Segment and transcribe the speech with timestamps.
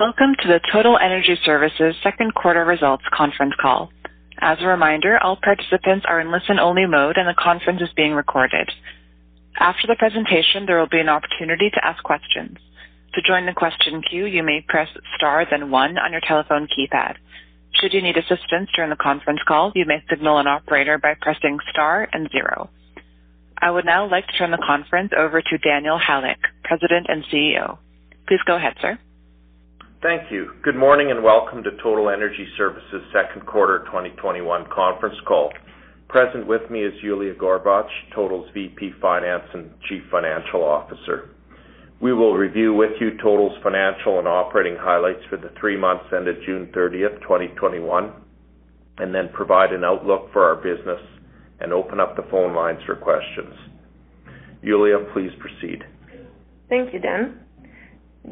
[0.00, 3.90] Welcome to the Total Energy Services second quarter results conference call.
[4.40, 8.70] As a reminder, all participants are in listen-only mode and the conference is being recorded.
[9.58, 12.58] After the presentation, there will be an opportunity to ask questions.
[13.14, 17.16] To join the question queue, you may press star then one on your telephone keypad.
[17.74, 21.58] Should you need assistance during the conference call, you may signal an operator by pressing
[21.72, 22.70] star and zero.
[23.60, 27.78] I would now like to turn the conference over to Daniel Halyk, President and CEO.
[28.28, 28.96] Please go ahead, sir.
[30.00, 30.52] Thank you.
[30.62, 35.50] Good morning and welcome to Total Energy Services second quarter 2021 conference call.
[36.08, 41.30] Present with me is Yuliya Gorbach, Total's VP Finance and Chief Financial Officer.
[42.00, 46.36] We will review with you Total's financial and operating highlights for the three months ended
[46.46, 48.12] June 30th, 2021,
[48.98, 51.02] and then provide an outlook for our business
[51.58, 53.52] and open up the phone lines for questions.
[54.62, 55.82] Yuliya, please proceed.
[56.68, 57.40] Thank you, Dan.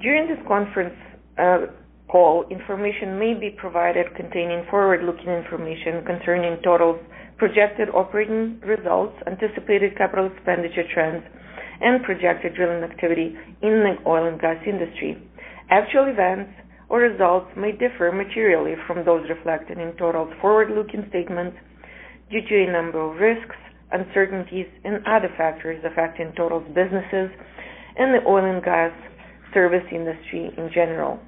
[0.01, 0.95] During this conference
[1.39, 1.67] Uh,
[2.09, 7.01] call, information may be provided containing forward-looking information concerning Total's
[7.37, 11.23] projected operating results, anticipated capital expenditure trends,
[11.81, 15.21] and projected drilling activity in the oil and gas industry.
[15.69, 16.51] Actual events
[16.89, 21.57] or results may differ materially from those reflected in Total's forward-looking statements
[22.31, 23.57] due to a number of risks,
[23.93, 27.29] uncertainties, and other factors affecting Total's businesses
[27.99, 28.93] and the oil and gas
[29.53, 31.19] service industry in general.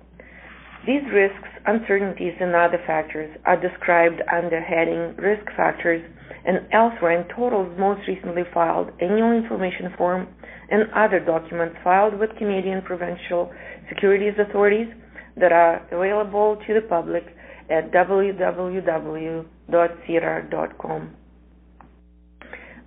[0.87, 6.03] These risks, uncertainties, and other factors are described under heading Risk Factors
[6.47, 10.29] and elsewhere in Total's most recently filed annual information form
[10.71, 13.53] and other documents filed with Canadian provincial
[13.89, 14.89] securities authorities
[15.37, 17.25] that are available to the public
[17.71, 19.45] at www.sedar.com.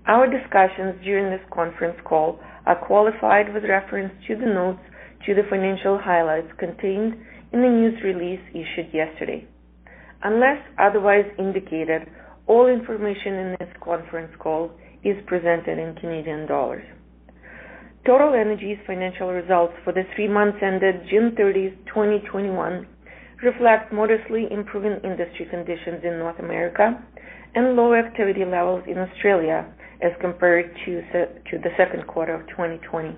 [0.07, 4.79] Our discussions during this conference call are qualified with reference to the notes
[5.25, 7.15] to the financial highlights contained
[7.53, 9.45] in the news release issued yesterday.
[10.23, 12.07] Unless otherwise indicated,
[12.47, 14.71] all information in this conference call
[15.03, 16.85] is presented in Canadian dollars.
[18.05, 22.87] Total Energy's financial results for the three months ended June 30, 2021,
[23.43, 26.97] reflect modestly improving industry conditions in North America
[27.53, 29.71] and low activity levels in Australia
[30.01, 33.15] as compared to the second quarter of 2020.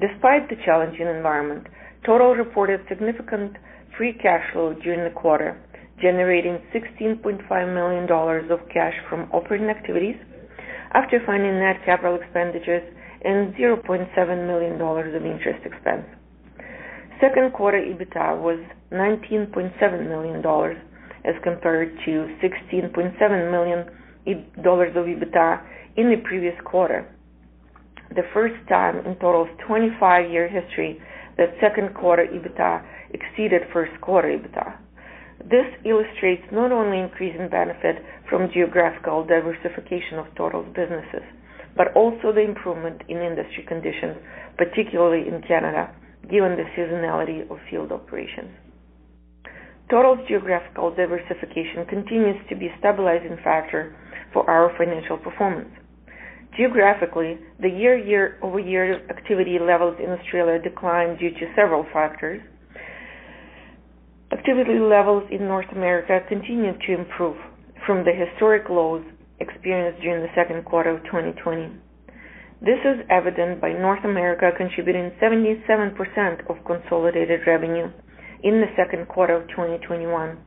[0.00, 1.66] Despite the challenging environment,
[2.04, 3.56] Total reported significant
[3.96, 5.56] free cash flow during the quarter,
[6.02, 10.16] generating 16.5 million dollars of cash from operating activities
[10.92, 12.82] after funding net capital expenditures
[13.24, 16.04] and 0.7 million dollars of interest expense.
[17.22, 18.58] Second quarter EBITDA was
[18.92, 20.76] 19.7 million dollars
[21.24, 23.86] as compared to 16.7 million
[24.62, 25.62] dollars of EBITDA
[25.96, 27.08] in the previous quarter,
[28.14, 31.00] the first time in Total's 25-year history
[31.36, 34.78] that second quarter EBITDA exceeded first quarter EBITDA.
[35.50, 41.26] This illustrates not only increasing benefit from geographical diversification of Total's businesses,
[41.76, 44.16] but also the improvement in industry conditions,
[44.56, 45.90] particularly in Canada,
[46.30, 48.50] given the seasonality of field operations.
[49.90, 53.94] Total's geographical diversification continues to be a stabilizing factor
[54.32, 55.68] for our financial performance.
[56.56, 62.40] Geographically, the year-over-year activity levels in Australia declined due to several factors.
[64.30, 67.36] Activity levels in North America continued to improve
[67.86, 69.02] from the historic lows
[69.40, 71.74] experienced during the second quarter of 2020.
[72.62, 77.90] This is evident by North America contributing 77% of consolidated revenue
[78.44, 80.38] in the second quarter of 2021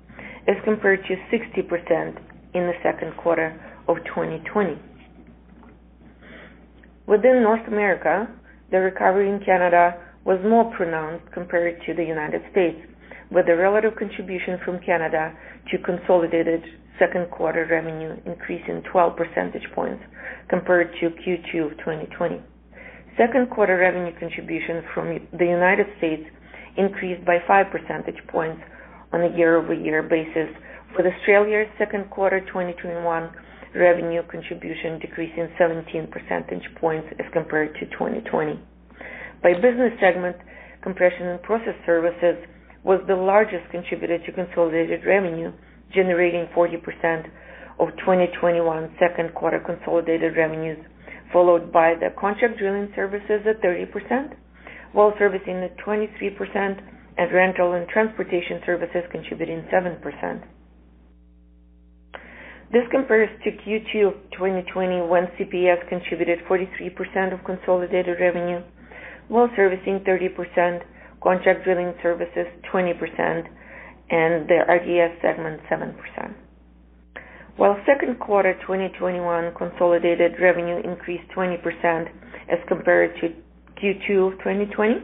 [0.48, 2.18] as compared to 60%
[2.54, 4.80] in the second quarter of 2020.
[7.08, 8.28] Within North America,
[8.70, 9.96] the recovery in Canada
[10.26, 12.78] was more pronounced compared to the United States,
[13.32, 15.32] with the relative contribution from Canada
[15.72, 16.62] to consolidated
[17.00, 20.04] second quarter revenue increasing 12 percentage points
[20.50, 22.42] compared to Q2 of 2020.
[23.16, 26.28] Second quarter revenue contribution from the United States
[26.76, 28.62] increased by 5 percentage points
[29.14, 30.52] on a year-over-year basis,
[30.98, 33.32] with Australia's second quarter 2021
[33.76, 38.60] revenue contribution decreasing 17 percentage points as compared to 2020.
[39.44, 40.36] By business segment,
[40.82, 42.38] Compression and Process Services
[42.84, 45.52] was the largest contributor to consolidated revenue,
[45.94, 47.30] generating 40%
[47.80, 50.78] of 2021 second quarter consolidated revenues,
[51.32, 54.34] followed by the contract drilling services at 30%,
[54.96, 56.82] well servicing at 23%,
[57.18, 60.44] and rental and transportation services contributing 7%.
[62.72, 68.62] This compares to Q2 of 2020, when CPS contributed 43% of consolidated revenue,
[69.30, 70.84] well servicing 30%,
[71.24, 73.48] contract drilling services 20%,
[74.10, 76.34] and the RTS segment 7%.
[77.56, 82.08] While second quarter 2021 consolidated revenue increased 20%
[82.52, 83.30] as compared to
[83.82, 85.02] Q2 of 2020,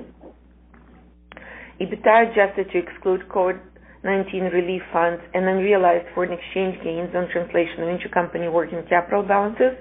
[1.81, 3.72] EBITDA adjusted to exclude COVID-19
[4.03, 9.73] relief funds and unrealized foreign exchange gains on translation of intercompany working capital balances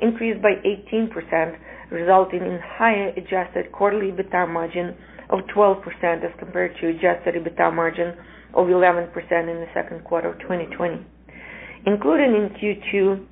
[0.00, 1.56] increased by 18%,
[1.90, 4.94] resulting in higher adjusted quarterly EBITDA margin
[5.30, 5.84] of 12%
[6.24, 8.14] as compared to adjusted EBITDA margin
[8.54, 11.04] of 11% in the second quarter of 2020.
[11.86, 13.26] Included in Q2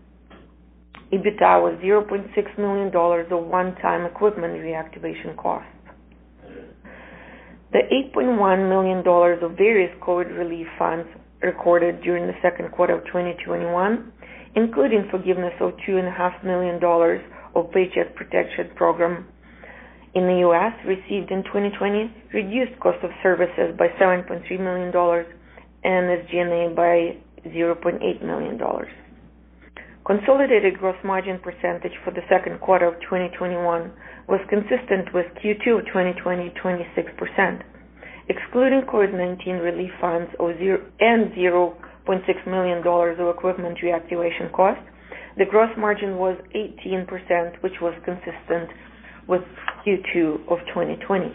[1.13, 2.95] EBITDA was $0.6 million
[3.33, 5.69] of one-time equipment reactivation costs.
[7.77, 7.83] The
[8.17, 11.07] $8.1 million of various COVID relief funds
[11.43, 14.13] recorded during the second quarter of 2021,
[14.55, 16.81] including forgiveness of $2.5 million
[17.55, 19.29] of Paycheck Protection Program
[20.15, 20.73] in the U.S.
[20.87, 24.89] received in 2020, reduced cost of services by $7.3 million
[25.85, 28.59] and SG&A by $0.8 million.
[30.07, 33.93] Consolidated gross margin percentage for the second quarter of 2021
[34.29, 37.63] was consistent with Q2 of 2020, 26%.
[38.29, 44.83] Excluding COVID-19 relief funds and $0.6 million of equipment reactivation costs,
[45.39, 48.71] the gross margin was 18%, which was consistent
[49.29, 49.43] with
[49.87, 51.31] Q2 of 2020.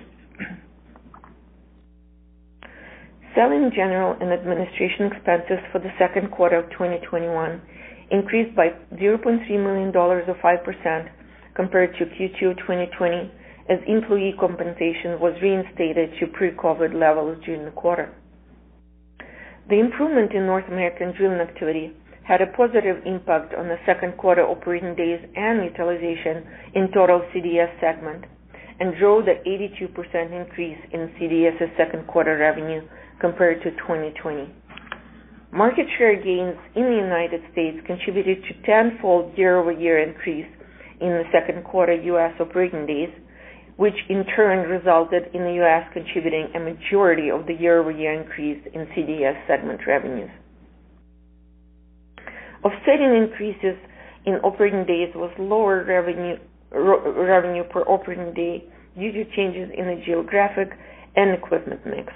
[3.35, 7.61] Selling, general, and administration expenses for the second quarter of 2021
[8.11, 11.09] increased by $0.3 million or 5%
[11.55, 13.31] compared to Q2 2020,
[13.69, 18.13] as employee compensation was reinstated to pre-COVID levels during the quarter.
[19.69, 21.93] The improvement in North American drilling activity
[22.23, 26.43] had a positive impact on the second quarter operating days and utilization
[26.75, 28.25] in total CDS segment
[28.79, 32.81] and drove the 82% increase in CDS's second quarter revenue
[33.19, 34.49] compared to 2020.
[35.53, 40.47] Market share gains in the United States contributed to tenfold year-over-year increase
[41.01, 42.33] in the second quarter U.S.
[42.39, 43.09] operating days,
[43.77, 45.89] which in turn resulted in the U.S.
[45.93, 50.29] contributing a majority of the year-over-year increase in CDS segment revenues.
[52.63, 53.75] Offsetting increases
[54.25, 56.37] in operating days was lower revenue
[57.71, 58.63] per operating day
[58.95, 60.69] due to changes in the geographic
[61.15, 62.13] and equipment mix.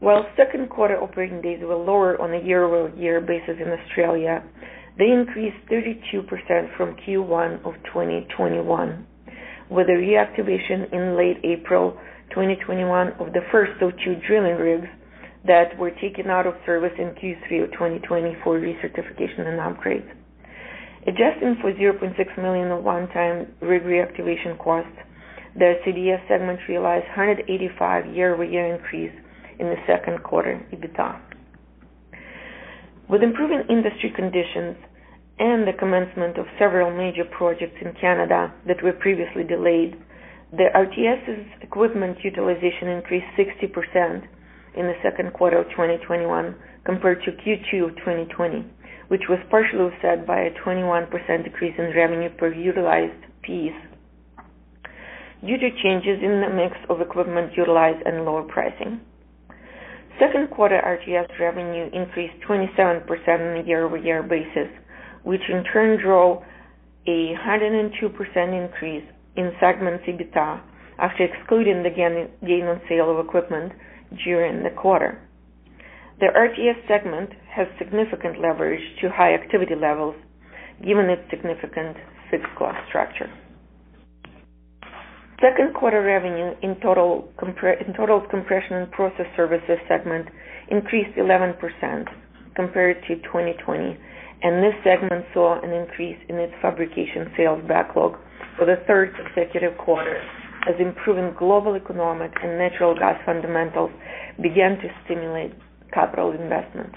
[0.00, 4.42] While second quarter operating days were lower on a year-over-year basis in Australia,
[4.98, 9.06] they increased 32% from Q1 of 2021,
[9.70, 11.98] with the reactivation in late April
[12.30, 14.88] 2021 of the first of two drilling rigs
[15.46, 20.10] that were taken out of service in Q3 of 2020 for recertification and upgrades.
[21.06, 24.90] Adjusting for 0.6 million of one-time rig reactivation costs,
[25.54, 29.12] the CDS segment realized 185 year-over-year increase
[29.58, 31.35] in the second quarter EBITDA.
[33.08, 34.76] With improving industry conditions
[35.38, 39.94] and the commencement of several major projects in Canada that were previously delayed,
[40.50, 44.26] the RTS's equipment utilization increased 60%
[44.74, 48.64] in the second quarter of 2021 compared to Q2 of 2020,
[49.06, 51.08] which was partially offset by a 21%
[51.44, 53.78] decrease in revenue per utilized piece
[55.46, 59.00] due to changes in the mix of equipment utilized and lower pricing.
[60.18, 64.68] Second quarter RTS revenue increased 27% on a year-over-year basis,
[65.24, 66.42] which in turn drove
[67.06, 69.04] a 102% increase
[69.36, 70.60] in segment EBITDA
[70.98, 73.72] after excluding the gain on sale of equipment
[74.24, 75.20] during the quarter.
[76.18, 80.14] The RTS segment has significant leverage to high activity levels
[80.80, 81.96] given its significant
[82.30, 83.30] fixed cost structure.
[85.40, 90.28] Second quarter revenue in total compression and process services segment
[90.70, 91.60] increased 11%
[92.54, 93.98] compared to 2020,
[94.42, 98.16] and this segment saw an increase in its fabrication sales backlog
[98.56, 100.22] for the third consecutive quarter
[100.66, 103.90] as improving global economic and natural gas fundamentals
[104.42, 105.52] began to stimulate
[105.92, 106.96] capital investments.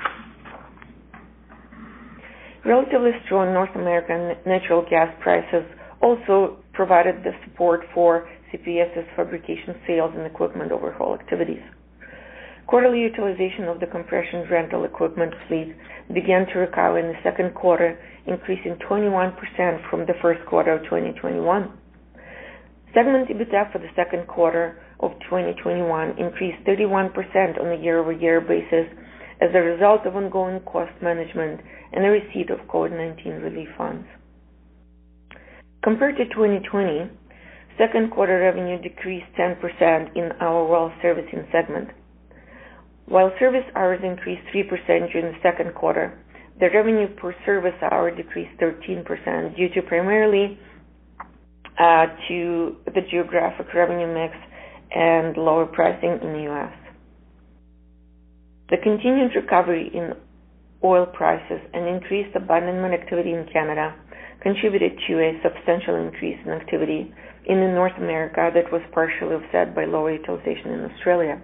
[2.65, 5.63] Relatively strong North American natural gas prices
[6.01, 11.59] also provided the support for CPS's fabrication sales and equipment overhaul activities.
[12.67, 15.75] Quarterly utilization of the compression rental equipment fleet
[16.13, 19.35] began to recover in the second quarter, increasing 21%
[19.89, 21.67] from the first quarter of 2021.
[22.93, 28.87] Segment EBITDA for the second quarter of 2021 increased 31% on a year-over-year basis
[29.41, 31.59] as a result of ongoing cost management
[31.91, 34.07] and the receipt of COVID-19 relief funds.
[35.81, 37.09] Compared to 2020,
[37.77, 41.89] second quarter revenue decreased 10% in our well servicing segment.
[43.05, 46.19] While service hours increased 3% during the second quarter,
[46.59, 50.59] the revenue per service hour decreased 13% due to primarily
[51.79, 54.35] uh, to the geographic revenue mix
[54.93, 56.73] and lower pricing in the U.S.
[58.69, 60.13] The continued recovery in
[60.83, 63.95] oil prices and increased abandonment activity in Canada
[64.41, 67.13] contributed to a substantial increase in activity
[67.45, 71.41] in North America that was partially offset by lower utilization in Australia.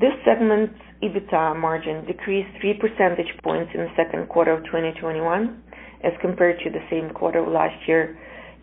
[0.00, 5.62] This segment's EBITDA margin decreased 3 percentage points in the second quarter of 2021
[6.02, 8.18] as compared to the same quarter of last year,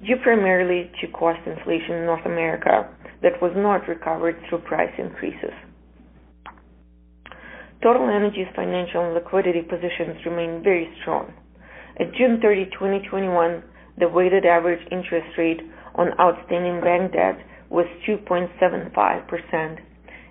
[0.05, 2.89] due primarily to cost inflation in North America
[3.21, 5.53] that was not recovered through price increases.
[7.83, 11.31] Total Energy's financial and liquidity positions remain very strong.
[12.00, 13.63] At June 30, 2021,
[13.98, 15.62] the weighted average interest rate
[15.96, 17.39] on outstanding bank debt
[17.70, 19.80] was 2.75%,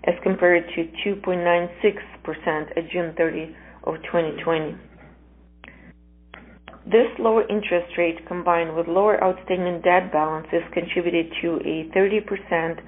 [0.04, 4.76] as compared to 2.96% at June 30 of 2020.
[6.86, 12.78] This lower interest rate, combined with lower outstanding debt balances, contributed to a 30%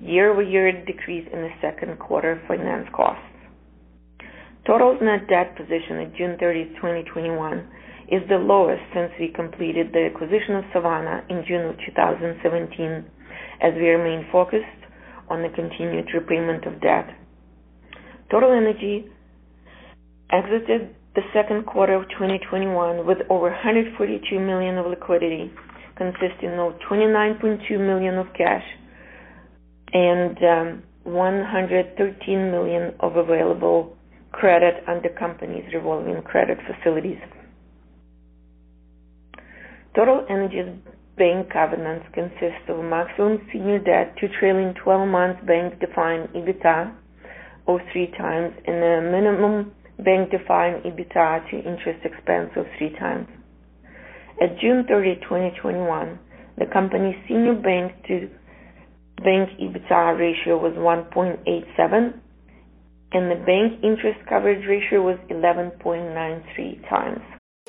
[0.00, 3.24] year-over-year decrease in the second quarter finance costs.
[4.64, 7.66] Total's net debt position at June 30, 2021,
[8.10, 13.04] is the lowest since we completed the acquisition of Savanna in June of 2017,
[13.60, 14.64] as we remain focused
[15.28, 17.06] on the continued repayment of debt.
[18.30, 19.06] Total Energy
[20.32, 25.50] exited the second quarter of 2021 with over 142 million of liquidity,
[25.96, 28.64] consisting of 29.2 million of cash
[29.92, 33.96] and um, 113 million of available
[34.32, 37.18] credit under company's revolving credit facilities.
[39.98, 40.78] Total Energy's
[41.16, 46.94] bank covenants consist of a maximum senior debt to trailing 12 months bank-defined EBITDA
[47.66, 53.26] of 3x and a minimum bank-defined EBITDA to interest expense of 3x.
[54.40, 56.18] At June 30, 2021,
[56.58, 62.20] the company's senior bank-to-bank EBITDA ratio was 1.87,
[63.10, 67.37] and the bank interest coverage ratio was 11.93x.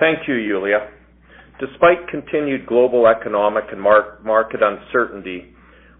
[0.00, 0.90] Thank you, Yuliya.
[1.58, 5.52] Despite continued global economic and market uncertainty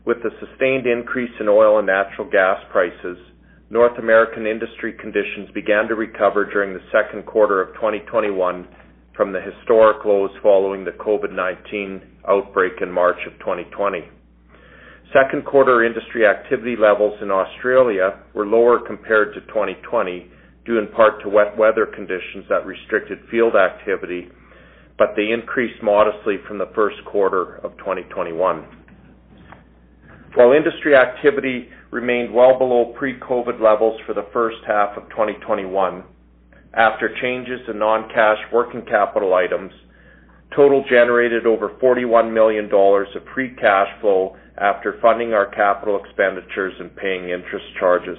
[0.07, 3.19] with the sustained increase in oil and natural gas prices,
[3.71, 8.69] North American industry conditions began to recover during the second quarter of 2021
[9.17, 14.05] from the historic lows following the COVID-19 outbreak in March of 2020.
[15.13, 20.31] Second quarter industry activity levels in Australia were lower compared to 2020,
[20.69, 24.29] due in part to wet weather conditions that restricted field activity
[24.99, 28.67] but they increased modestly from the first quarter of 2021.
[30.35, 36.03] While industry activity remained well below pre-COVID levels for the first half of 2021,
[36.75, 39.71] after changes in non-cash working capital items,
[40.57, 46.73] Total generated over 41 million dollars of free cash flow after funding our capital expenditures
[46.81, 48.19] and paying interest charges.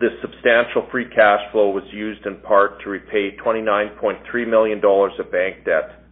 [0.00, 5.30] This substantial free cash flow was used in part to repay 29.3 million dollars of
[5.30, 6.02] bank debt.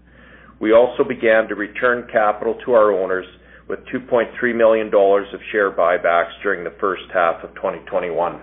[0.61, 3.27] We also began to return capital to our owners
[3.69, 8.41] with 2.3 million dollars of share buybacks during the first half of 2021.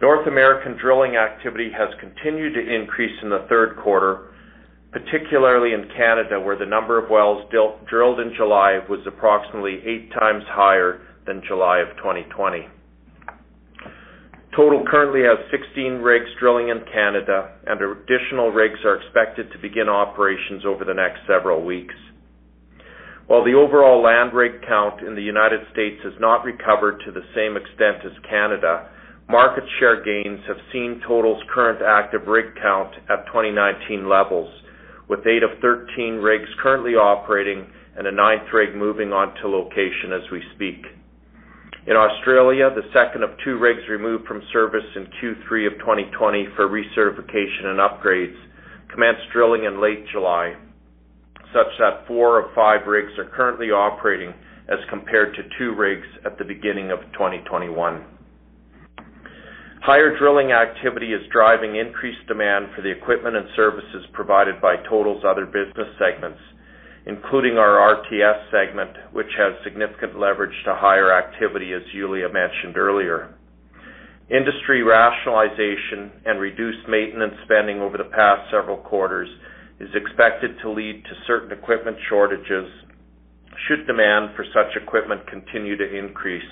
[0.00, 4.32] North American drilling activity has continued to increase in the third quarter,
[4.92, 10.44] particularly in Canada, where the number of wells drilled in July was approximately eight times
[10.48, 12.68] higher than July of 2020.
[14.56, 19.86] Total currently has 16 rigs drilling in Canada, and additional rigs are expected to begin
[19.86, 21.94] operations over the next several weeks.
[23.26, 27.26] While the overall land rig count in the United States has not recovered to the
[27.34, 28.88] same extent as Canada,
[29.28, 34.48] market share gains have seen Total's current active rig count at 2019 levels,
[35.06, 37.66] with eight of 13 rigs currently operating
[37.98, 40.80] and a ninth rig moving on to location as we speak.
[41.86, 46.66] In Australia, the second of two rigs removed from service in Q3 of 2020 for
[46.68, 48.34] recertification and upgrades
[48.92, 50.56] commenced drilling in late July,
[51.54, 54.34] such that four of five rigs are currently operating
[54.68, 58.04] as compared to two rigs at the beginning of 2021.
[59.82, 65.22] Higher drilling activity is driving increased demand for the equipment and services provided by Total's
[65.24, 66.40] other business segments,
[67.06, 73.34] including our RTS segment, which has significant leverage to higher activity, as Yuliya mentioned earlier.
[74.28, 79.28] Industry rationalization and reduced maintenance spending over the past several quarters
[79.78, 82.66] is expected to lead to certain equipment shortages
[83.68, 86.42] should demand for such equipment continue to increase.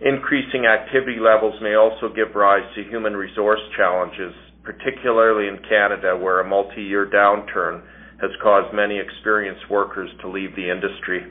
[0.00, 4.34] Increasing activity levels may also give rise to human resource challenges,
[4.64, 7.82] particularly in Canada, where a multi-year downturn
[8.20, 11.26] has caused many experienced workers to leave the industry.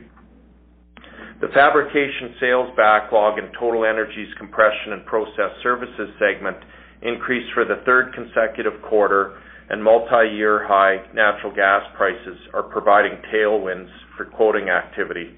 [1.41, 6.57] The fabrication sales backlog in Total Energy's Compression and Process Services segment
[7.01, 9.37] increased for the third consecutive quarter,
[9.69, 15.37] and multi-year high natural gas prices are providing tailwinds for quoting activity.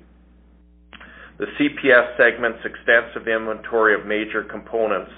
[1.40, 5.12] The CPS segment's extensive inventory of major components,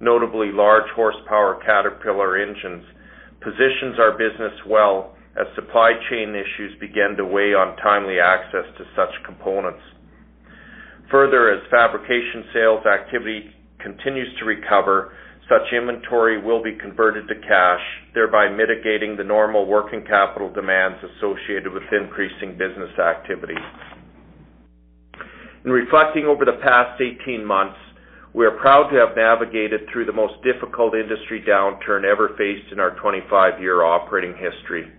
[0.00, 2.84] notably large horsepower Caterpillar engines,
[3.40, 8.84] positions our business well as supply chain issues begin to weigh on timely access to
[8.94, 9.82] such components.
[11.10, 15.12] Further, as fabrication sales activity continues to recover,
[15.48, 17.82] such inventory will be converted to cash,
[18.14, 23.58] thereby mitigating the normal working capital demands associated with increasing business activity.
[25.64, 27.76] In reflecting over the past 18 months,
[28.34, 32.80] we are proud to have navigated through the most difficult industry downturn ever faced in
[32.80, 34.90] our 25-year operating history.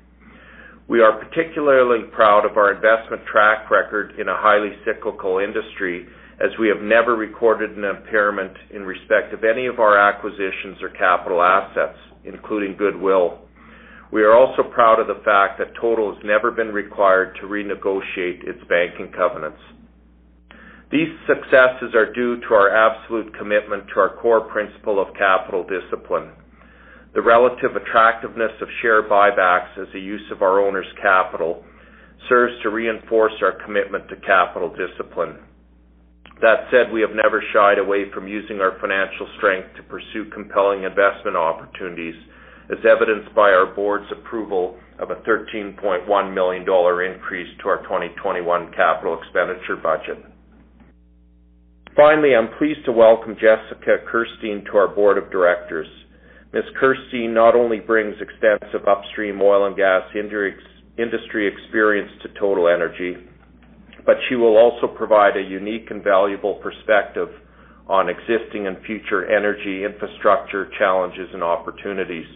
[0.88, 6.06] We are particularly proud of our investment track record in a highly cyclical industry,
[6.40, 10.90] as we have never recorded an impairment in respect of any of our acquisitions or
[10.90, 13.40] capital assets, including goodwill.
[14.12, 18.48] We are also proud of the fact that Total has never been required to renegotiate
[18.48, 19.62] its banking covenants.
[20.92, 26.30] These successes are due to our absolute commitment to our core principle of capital discipline.
[27.16, 31.64] The relative attractiveness of share buybacks as a use of our owners' capital
[32.28, 35.38] serves to reinforce our commitment to capital discipline.
[36.42, 40.84] That said, we have never shied away from using our financial strength to pursue compelling
[40.84, 42.16] investment opportunities,
[42.70, 48.74] as evidenced by our board's approval of a 13.1 million dollar increase to our 2021
[48.76, 50.20] capital expenditure budget.
[51.96, 55.88] Finally, I'm pleased to welcome Jessica Kirstein to our board of directors.
[56.56, 56.64] Ms.
[56.82, 63.18] Kirstein not only brings extensive upstream oil and gas industry experience to Total Energy,
[64.06, 67.28] but she will also provide a unique and valuable perspective
[67.88, 72.32] on existing and future energy infrastructure challenges and opportunities.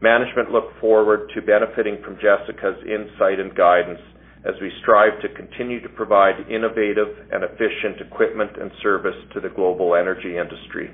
[0.00, 4.00] Management look forward to benefiting from Jessica's insight and guidance
[4.48, 9.50] as we strive to continue to provide innovative and efficient equipment and service to the
[9.50, 10.88] global energy industry.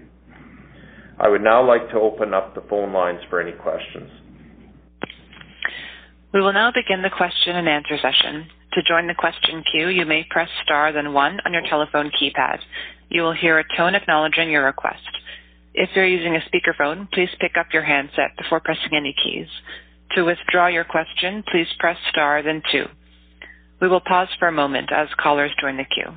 [1.18, 4.10] I would now like to open up the phone lines for any questions.
[6.32, 8.48] We will now begin the question and answer session.
[8.72, 12.58] To join the question queue, you may press star then one on your telephone keypad.
[13.10, 15.06] You will hear a tone acknowledging your request.
[15.74, 19.48] If you're using a speakerphone, please pick up your handset before pressing any keys.
[20.14, 22.86] To withdraw your question, please press star then two.
[23.80, 26.14] We will pause for a moment as callers join the queue.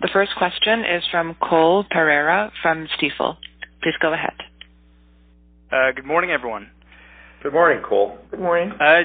[0.00, 3.36] The first question is from Cole Pereira from Stifel.
[3.82, 4.34] Please go ahead.
[5.72, 6.70] Uh, good morning, everyone.
[7.42, 8.18] Good morning, Cole.
[8.30, 8.72] Good morning.
[8.80, 9.02] Uh,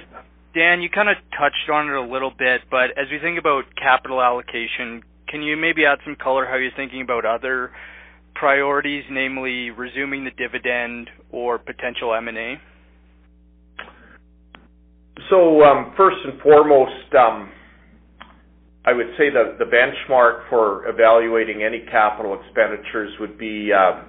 [0.55, 3.63] Dan, you kind of touched on it a little bit, but as we think about
[3.75, 7.71] capital allocation, can you maybe add some color how you're thinking about other
[8.33, 12.59] priorities, namely resuming the dividend or potential M&A?
[15.31, 17.51] Um, first and foremost, um,
[18.85, 24.05] I would say the benchmark for evaluating any capital expenditures would be um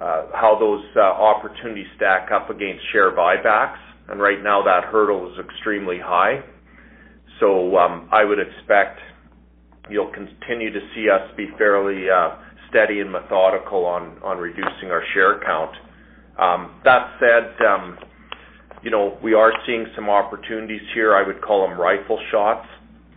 [0.00, 3.78] uh how those opportunities stack up against share buybacks.
[4.08, 6.42] And right now, that hurdle is extremely high.
[7.40, 9.00] So um I would expect
[9.90, 12.36] you'll continue to see us be fairly uh
[12.70, 15.76] steady and methodical on on reducing our share count.
[16.38, 17.98] Um that said, um
[18.82, 21.14] you know, we are seeing some opportunities here.
[21.14, 22.66] I would call them rifle shots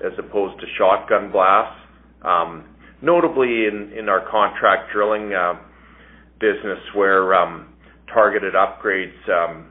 [0.06, 1.80] as opposed to shotgun blasts.
[2.24, 2.66] Um,
[3.02, 5.54] notably in, our contract drilling uh,
[6.40, 7.74] business where um,
[8.14, 9.70] targeted upgrades um,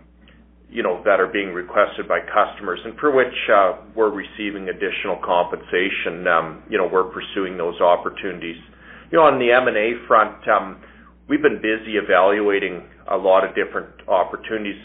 [0.70, 5.16] you know, that are being requested by customers and for which uh, we're receiving additional
[5.24, 6.26] compensation.
[6.28, 8.56] Um, you know, we're pursuing those opportunities.
[9.10, 10.82] You know, on the M&A front, um,
[11.28, 14.76] we've been busy evaluating a lot of different opportunities.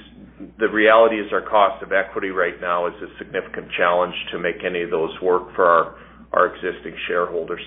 [0.60, 4.64] The reality is our cost of equity right now is a significant challenge to make
[4.66, 5.96] any of those work for
[6.34, 7.62] our, existing shareholders.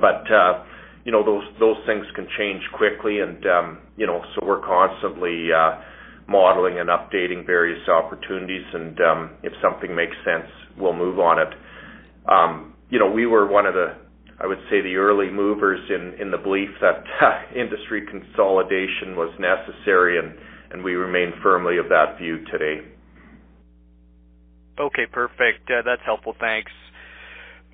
[0.00, 0.64] But, uh,
[1.04, 5.48] you know, those, those things can change quickly and, um, you know, so we're constantly,
[5.52, 5.80] uh,
[6.30, 10.46] modeling and updating various opportunities, and um, if something makes sense,
[10.78, 11.52] we'll move on it.
[12.30, 13.96] Um, you know, we were one of the,
[14.38, 19.34] I would say, the early movers in, in the belief that uh, industry consolidation was
[19.40, 20.38] necessary, and,
[20.70, 22.80] and we remain firmly of that view today.
[24.78, 25.68] Okay, perfect.
[25.68, 26.34] Uh, that's helpful.
[26.38, 26.72] Thanks.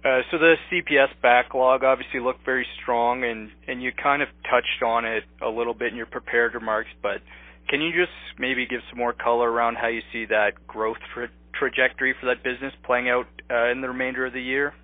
[0.05, 4.83] Uh, so the CPS backlog obviously looked very strong, and, and you kind of touched
[4.85, 7.19] on it a little bit in your prepared remarks, but
[7.69, 11.31] can you just maybe give some more color around how you see that growth tra-
[11.59, 14.75] trajectory for that business playing out uh, in the remainder of the year?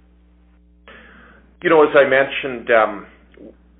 [1.62, 3.06] You know, as I mentioned, um,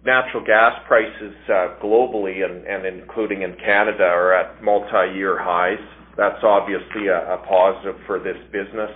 [0.05, 5.79] natural gas prices uh, globally and, including in Canada are at multi-year highs.
[6.17, 8.91] That's obviously a, positive for this business.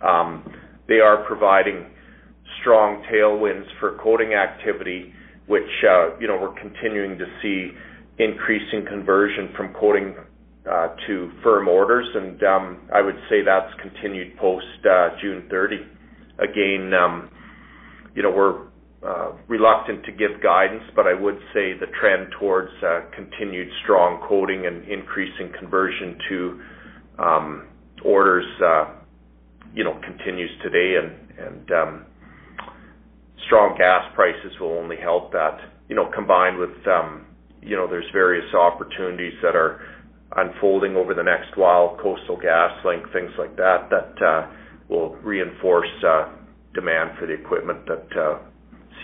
[0.00, 0.44] Um,
[0.88, 1.86] they are providing
[2.60, 5.12] strong tailwinds for quoting activity,
[5.46, 7.72] which uh, you know we're continuing to see
[8.18, 10.14] increasing conversion from quoting
[10.70, 15.76] uh, to firm orders, and um, I would say that's continued post uh, June 30.
[16.38, 17.30] Again, um,
[18.14, 18.68] you know, we're
[19.48, 22.70] reluctant to give guidance, but I would say the trend towards
[23.14, 26.60] continued strong quoting and increasing conversion to
[27.18, 27.68] um,
[28.04, 28.46] orders,
[29.74, 30.96] you know, continues today.
[31.38, 31.70] and
[33.46, 35.58] Strong gas prices will only help that.
[35.88, 36.70] You know, combined with
[37.64, 39.80] you know, there's various opportunities that are
[40.36, 44.50] unfolding over the next while, Coastal GasLink, things like that, that uh,
[44.88, 46.28] will reinforce uh,
[46.74, 48.38] demand for the equipment that uh,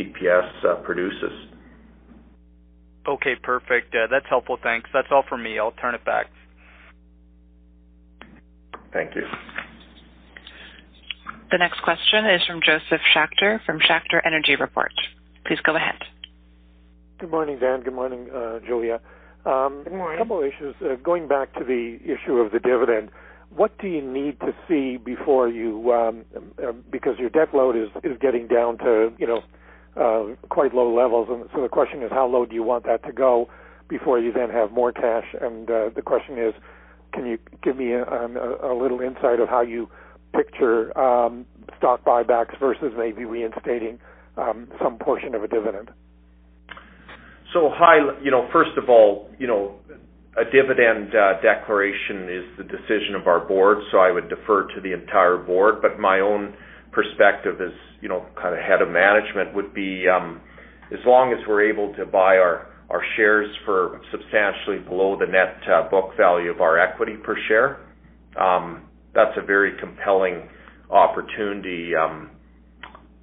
[0.01, 1.33] CPS produces.
[3.07, 3.95] Okay, perfect.
[4.11, 4.59] That's helpful.
[4.63, 4.89] Thanks.
[4.93, 5.59] That's all for me.
[5.59, 6.27] I'll turn it back.
[8.93, 9.23] Thank you.
[11.51, 14.93] The next question is from Josef Schachter from Schachter Energy Report.
[15.47, 15.97] Please go ahead.
[17.19, 17.83] Good morning, Dan.
[17.83, 19.01] Good morning, uh, Julia.
[19.45, 20.19] Um, Good morning.
[20.19, 20.75] A couple of issues.
[20.81, 23.11] Uh, going back to the issue of the dividend,
[23.55, 26.25] what do you need to see before you, um,
[26.63, 29.43] uh, because your debt load is, is getting down to, you know,
[29.97, 33.03] uh, quite low levels, and so the question is, how low do you want that
[33.05, 33.49] to go
[33.89, 35.27] before you then have more cash?
[35.41, 36.55] And uh, the question is,
[37.13, 39.89] can you give me a, a, a little insight of how you
[40.35, 41.45] picture um,
[41.77, 43.99] stock buybacks versus maybe reinstating
[44.37, 45.91] um, some portion of a dividend?
[47.53, 49.75] So high, you know, first of all, you know,
[50.37, 54.81] a dividend uh, declaration is the decision of our board, so I would defer to
[54.81, 55.83] the entire board.
[55.83, 56.55] But my own
[56.93, 60.41] perspective as, you know, kind of head of management would be, um,
[60.93, 65.57] as long as we're able to buy our our shares for substantially below the net
[65.73, 67.87] uh, book value of our equity per share,
[68.37, 68.83] um,
[69.15, 70.49] that's a very compelling
[70.91, 71.95] opportunity.
[71.95, 72.31] Um,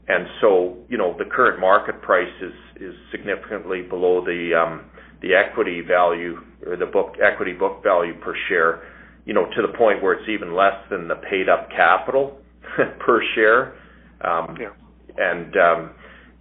[0.08, 4.90] and so, you know, the current market price is is significantly below the um,
[5.22, 8.84] the equity value or the book equity book value per share,
[9.26, 12.40] you know, to the point where it's even less than the paid up capital
[13.06, 13.74] per share.
[14.22, 14.74] Um, yeah.
[15.18, 15.92] And um,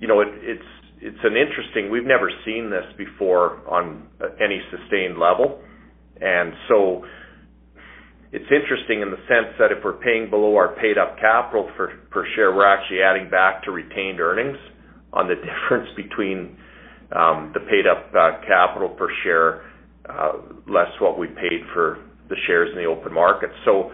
[0.00, 0.64] you know, it, it's
[1.00, 1.90] it's an interesting.
[1.90, 4.08] We've never seen this before on
[4.40, 5.60] any sustained level,
[6.20, 7.04] and so
[8.32, 11.92] it's interesting in the sense that if we're paying below our paid up capital for,
[12.10, 14.58] per share, we're actually adding back to retained earnings
[15.12, 16.56] on the difference between
[17.14, 19.62] um, the paid up uh, capital per share
[20.08, 20.32] uh,
[20.68, 23.50] less what we paid for the shares in the open market.
[23.64, 23.90] So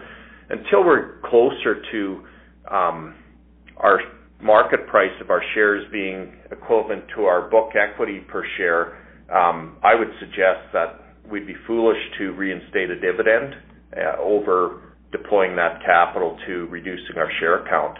[0.49, 2.23] until we're closer to
[2.69, 3.99] our
[4.41, 8.97] market price of our shares being equivalent to our book equity per share,
[9.33, 10.99] um, I would suggest that
[11.29, 13.55] we'd be foolish to reinstate a dividend
[13.95, 17.97] uh, over deploying that capital to reducing our share count.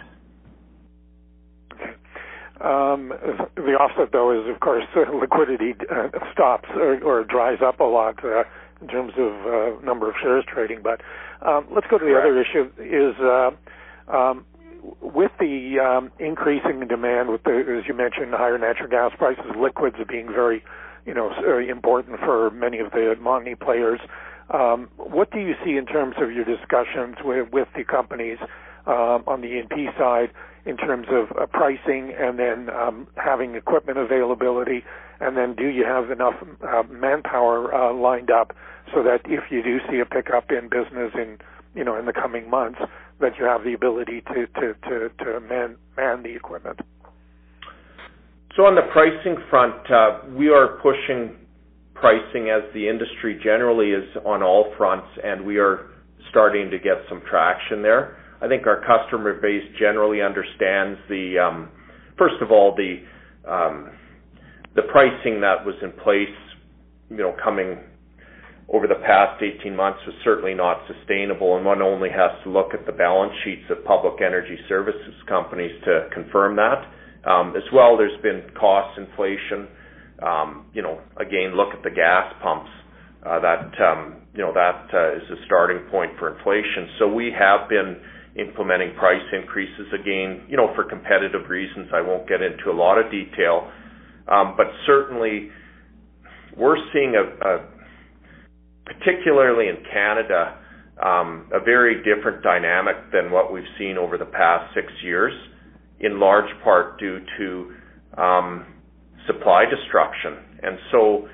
[2.60, 3.12] Um,
[3.56, 7.84] the offset, though, is of course uh, liquidity uh, stops or, or, dries up a
[7.84, 8.44] lot uh,
[8.80, 10.80] in terms of uh, number of shares trading.
[10.82, 11.00] But
[11.46, 13.50] um, let's go to the other issue: is uh,
[14.16, 14.46] um,
[15.00, 19.96] with the um, increasing demand, with the, as you mentioned, higher natural gas prices, liquids
[20.08, 20.62] being very,
[21.06, 24.00] you know, very important for many of the Montney players.
[24.50, 28.38] Um, what do you see in terms of your discussions with, with the companies
[28.86, 30.30] um, on the E&P side
[30.66, 34.84] in terms of uh, pricing and then um, having equipment availability?
[35.20, 38.54] And then do you have enough uh, manpower uh, lined up
[38.92, 41.38] so that if you do see a pickup in business in
[41.74, 42.80] you know in the coming months,
[43.20, 46.80] that you have the ability to to to, to man man the equipment?
[48.56, 51.36] So on the pricing front, uh, we are pushing
[51.94, 55.90] pricing as the industry generally is on all fronts, and we are
[56.30, 58.18] starting to get some traction there.
[58.40, 61.68] I think our customer base generally understands the, um,
[62.18, 63.02] first of all, the
[63.50, 63.90] um,
[64.74, 66.34] the pricing that was in place,
[67.08, 67.78] you know, coming
[68.72, 72.72] over the past 18 months was certainly not sustainable, and one only has to look
[72.74, 76.84] at the balance sheets of public energy services companies to confirm that.
[77.28, 79.68] Um, as well, there's been cost inflation
[80.22, 82.70] um, you know, again, look at the gas pumps.
[83.24, 86.88] Uh, that um, you know that uh, is a starting point for inflation.
[86.98, 87.96] So we have been
[88.36, 91.88] implementing price increases again, you know, for competitive reasons.
[91.94, 93.70] I won't get into a lot of detail,
[94.28, 95.48] um, but certainly
[96.56, 97.66] we're seeing a, a
[98.84, 100.58] particularly in Canada,
[101.02, 105.32] um, a very different dynamic than what we've seen over the past six years,
[106.00, 107.74] in large part due to
[108.20, 108.66] um,
[109.26, 110.38] supply destruction.
[110.62, 111.28] And so,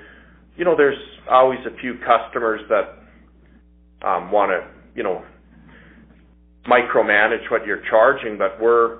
[0.55, 0.97] you know, there's
[1.29, 5.23] always a few customers that um, want to, you know,
[6.67, 8.99] micromanage what you're charging, but we're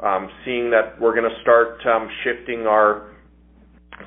[0.00, 3.12] um, seeing that we're to start um, shifting our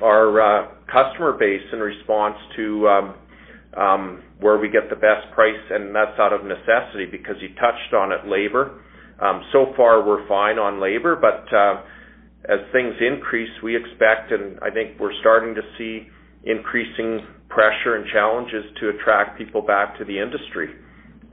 [0.02, 2.88] our uh, customer base in response to
[3.76, 7.94] um, where we get the best price, and that's out of necessity because you touched
[7.94, 8.82] on it, labor.
[9.20, 11.82] Um, so far, we're fine on labor, but uh,
[12.48, 16.08] as things increase, we expect, and I think we're starting to see
[16.44, 20.68] increasing pressure and challenges to attract people back to the industry.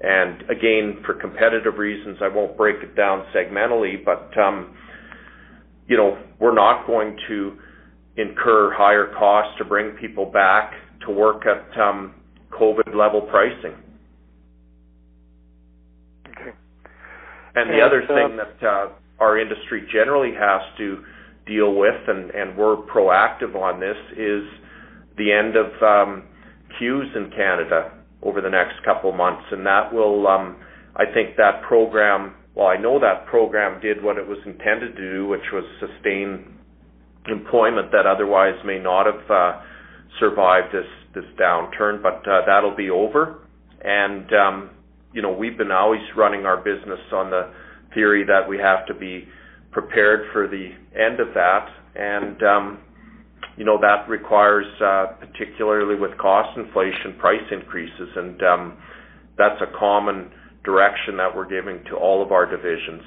[0.02, 4.76] And again, for competitive reasons, I won't break it down segmentally, but um,
[5.88, 7.58] you know, we're not going to
[8.18, 10.74] incur higher costs to bring people back
[11.06, 12.16] to work at um,
[12.60, 13.76] COVID level pricing.
[16.30, 16.52] Okay.
[17.56, 18.90] And the other thing that uh,
[19.20, 21.04] our industry generally has to
[21.46, 24.44] deal with, and, and we're proactive on this, is
[25.18, 26.24] the end of um,
[26.80, 29.44] CEWS in Canada over the next couple months.
[29.52, 30.58] And that will, um,
[30.96, 35.12] I think that program, well, I know that program did what it was intended to
[35.14, 36.54] do, which was sustain
[37.30, 39.62] employment that otherwise may not have uh,
[40.20, 43.48] survived this, this downturn, but uh, that'll be over.
[43.82, 44.70] And, um,
[45.14, 47.52] you know, we've been always running our business on the
[47.94, 49.28] theory that we have to be
[49.72, 51.68] prepared for the end of that.
[51.96, 52.80] And, um,
[53.58, 58.10] you know, that requires, uh, particularly with cost inflation, price increases.
[58.16, 58.78] And um,
[59.38, 60.32] that's a common
[60.64, 63.04] direction that we're giving to all of our divisions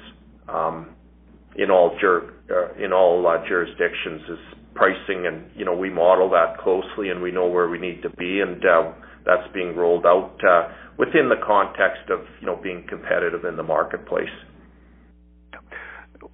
[1.57, 2.33] in all jur-
[2.79, 5.25] in all uh, jurisdictions is pricing.
[5.25, 8.39] And, you know, we model that closely and we know where we need to be.
[8.39, 8.93] And uh,
[9.25, 13.63] that's being rolled out uh, within the context of, you know, being competitive in the
[13.63, 14.29] marketplace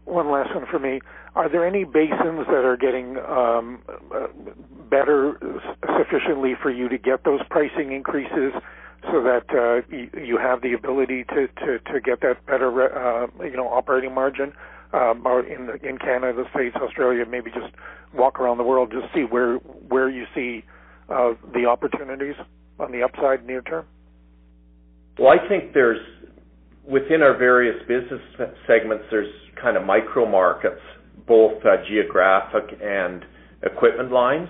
[0.05, 1.01] one last one for me.
[1.35, 3.81] Are there any basins that are getting um,
[4.13, 4.27] uh,
[4.89, 5.37] better
[5.97, 8.53] sufficiently for you to get those pricing increases
[9.11, 14.53] so that you, have the ability to, to, get that better you know operating margin?
[14.93, 17.73] Um, or in in Canada, the States, Australia, maybe just
[18.13, 20.63] walk around the world, just see where where you see
[21.09, 22.35] uh, the opportunities
[22.79, 23.85] on the upside near term.
[25.17, 25.99] Well, I think there's
[26.87, 28.21] within our various business
[28.67, 30.81] segments, there's kind of micro markets,
[31.27, 33.23] both uh, geographic and
[33.63, 34.49] equipment lines.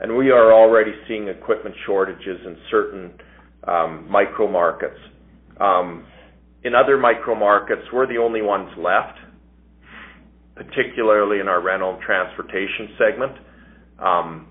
[0.00, 3.12] and We are already seeing equipment shortages in certain
[3.66, 4.98] um, micro markets.
[5.60, 6.06] Um,
[6.62, 9.18] in other micro markets, we're the only ones left,
[10.54, 13.32] particularly in our rental and transportation segment.
[13.98, 14.48] Um,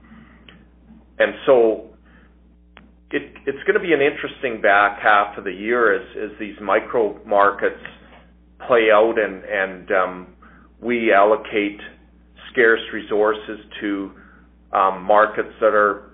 [1.19, 1.89] and so
[3.11, 6.55] it it's going to be an interesting back half of the year as as these
[6.61, 7.81] micro markets
[8.67, 10.27] play out and um,
[10.81, 11.79] we allocate
[12.51, 14.11] scarce resources to
[14.73, 16.11] um, markets that are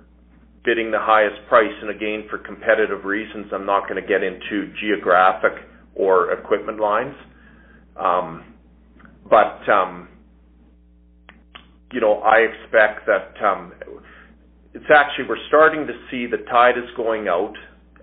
[0.63, 1.73] bidding the highest price.
[1.81, 5.53] And Again, for competitive reasons, I'm not going to get into geographic
[5.95, 7.15] or equipment lines.
[9.31, 10.07] Um,
[11.89, 13.33] but you know, I expect that
[14.73, 17.53] it's actually we're starting to see the tide is going out,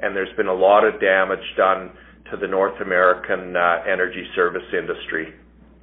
[0.02, 1.92] and there's been a lot of damage done
[2.30, 5.32] to the North American uh, energy service industry.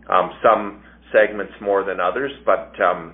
[0.09, 3.13] Um, some segments more than others, but um,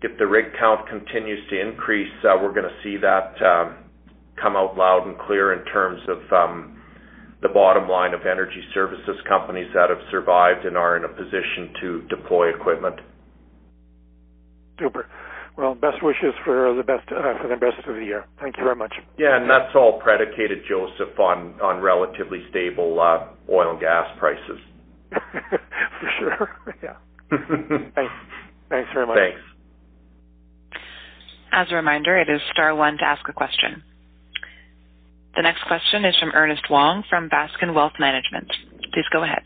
[0.00, 3.76] if the rig count continues to increase, uh, we're going to see that um,
[4.40, 6.18] come out loud and clear in terms of
[7.42, 11.74] the bottom line of energy services companies that have survived and are in a position
[11.80, 12.96] to deploy equipment.
[14.78, 15.06] Super.
[15.58, 18.24] Well, best wishes for the best uh, for the rest of the year.
[18.40, 18.94] Thank you very much.
[19.18, 24.58] Yeah, and that's all predicated, Josef, on on relatively stable uh, oil and gas prices.
[25.12, 26.48] for sure.
[26.82, 26.96] Yeah.
[27.94, 28.12] Thanks.
[28.68, 29.16] Thanks very much.
[29.16, 29.40] Thanks.
[31.52, 33.82] As a reminder, it is star one to ask a question.
[35.34, 38.52] The next question is from Ernest Wong from Baskin Wealth Management.
[38.92, 39.44] Please go ahead.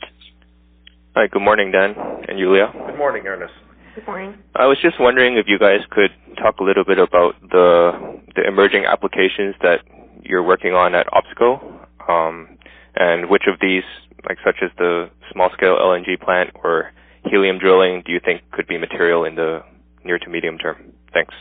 [1.15, 1.95] Hi, good morning, Dan
[2.29, 2.73] and Yuliya.
[2.73, 3.55] Good morning, Ernest.
[3.95, 4.35] Good morning.
[4.57, 8.47] I was just wondering if you guys could talk a little bit about the the
[8.47, 9.81] emerging applications that
[10.23, 12.59] you're working on at OPSCO, um,
[12.97, 13.85] and which of these,
[14.29, 16.91] like such as the small scale LNG plant or
[17.25, 19.63] helium drilling, do you think could be material in the
[20.05, 20.93] near to medium term?
[21.15, 21.35] Thanks.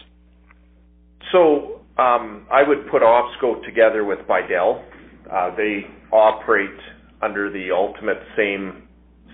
[1.32, 4.84] So um, I would put OPSCO together with Bidell.
[5.32, 6.80] Uh, they operate
[7.22, 8.88] under the ultimate same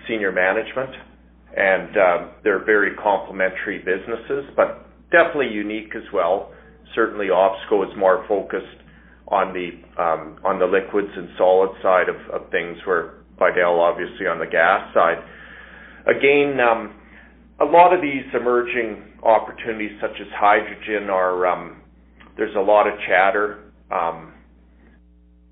[0.07, 0.91] senior management,
[1.57, 6.51] and uh, they're very complementary businesses, but definitely unique as well.
[6.93, 8.77] Certainly, OPSCO is more focused
[9.27, 9.69] on the
[10.01, 14.45] um, on the liquids and solid side of, of things, where Bidell obviously on the
[14.45, 15.17] gas side.
[16.05, 16.95] Again, um,
[17.59, 21.81] a lot of these emerging opportunities, such as hydrogen, are um,
[22.37, 23.71] there's a lot of chatter.
[23.91, 24.33] Um,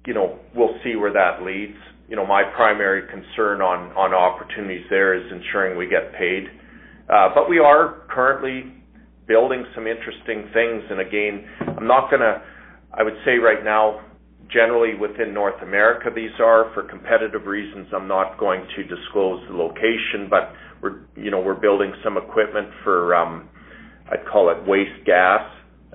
[0.06, 1.78] you know, we'll see where that leads.
[2.08, 6.48] You know, my primary concern on on opportunities there is ensuring we get paid.
[7.10, 8.74] Uh, but we are currently
[9.28, 10.84] building some interesting things.
[10.90, 11.46] And again,
[11.78, 12.42] I'm not gonna.
[12.92, 14.02] I would say right now,
[14.52, 17.88] generally within North America, these are for competitive reasons.
[17.94, 22.70] I'm not going to disclose the location, but we're you know we're building some equipment
[22.84, 23.50] for um,
[24.12, 25.42] I'd call it waste gas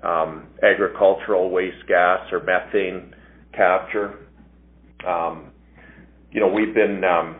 [0.05, 3.15] um, agricultural waste gas or methane
[3.53, 4.27] capture.
[5.07, 5.51] Um,
[6.31, 7.37] you know, we've been um,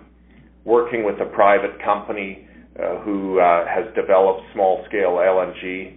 [0.65, 2.49] working with a private company
[2.81, 5.97] uh, who uh, has developed small-scale LNG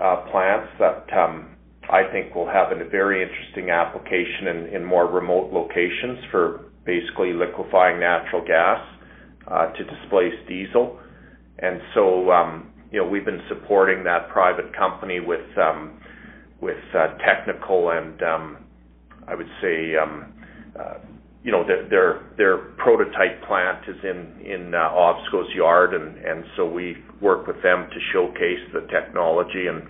[0.00, 1.56] uh, plants that um,
[1.90, 7.32] I think will have a very interesting application in, in more remote locations for basically
[7.32, 8.80] liquefying natural gas
[9.46, 10.98] uh, to displace diesel.
[11.58, 16.00] And so, um, you know, we've been supporting that private company with um,
[16.60, 18.56] with uh, technical and um,
[19.26, 20.32] I would say um,
[20.78, 20.94] uh,
[21.44, 26.96] you know their, prototype plant is in in uh, OPSCO's yard and and so we
[27.20, 29.82] work with them to showcase the technology and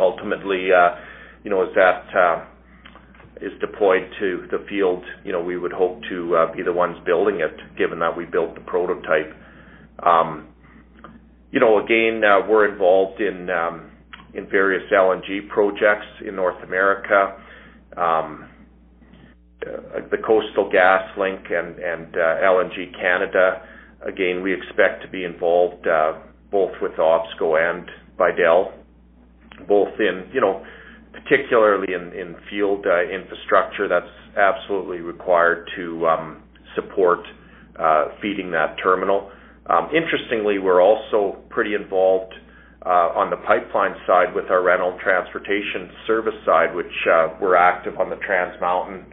[0.00, 0.96] ultimately uh,
[1.44, 2.48] you know as that
[3.40, 7.40] is deployed to the field you know we would hope to be the ones building
[7.40, 9.32] it given that we built the prototype.
[10.04, 10.48] Um,
[11.52, 13.90] you know again we're involved in um,
[14.34, 17.36] in various LNG projects in North America.
[17.96, 18.48] Um,
[19.66, 23.62] uh, the Coastal GasLink and, and uh, LNG Canada,
[24.06, 26.18] again, we expect to be involved uh,
[26.50, 28.72] both with OPSCO and Bidell,
[29.66, 30.64] both in, you know,
[31.12, 36.42] particularly in, field infrastructure that's absolutely required to um,
[36.74, 37.20] support
[37.78, 39.30] uh, feeding that terminal.
[39.66, 42.34] Um, interestingly, we're also pretty involved
[42.90, 48.10] on the pipeline side with our rental transportation service side, which uh, we're active on
[48.10, 49.04] the Trans Mountain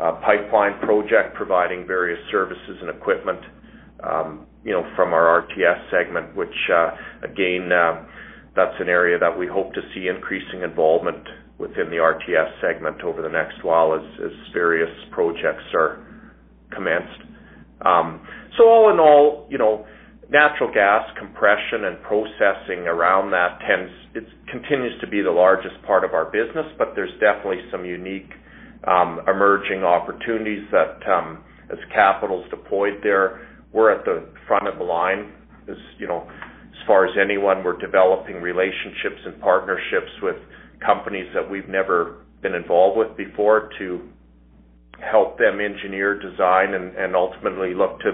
[0.00, 3.40] uh, pipeline project, providing various services and equipment,
[4.04, 6.90] um, you know, from our RTS segment, which uh
[7.24, 7.68] again,
[8.54, 11.22] that's an area that we hope to see increasing involvement
[11.58, 16.04] within the RTS segment over the next while as as various projects are
[16.70, 17.22] commenced.
[17.84, 18.26] Um,
[18.56, 19.86] so all in all, you know,
[20.30, 26.04] natural gas compression and processing around that tends it continues to be the largest part
[26.04, 28.30] of our business, but there's definitely some unique
[28.86, 34.84] um, emerging opportunities that um, as capital's deployed there, we're at the front of the
[34.84, 35.32] line.
[35.68, 40.36] As you know, as far as anyone, we're developing relationships and partnerships with
[40.84, 44.08] companies that we've never been involved with before to
[45.00, 48.12] help them engineer, design, and, and ultimately look to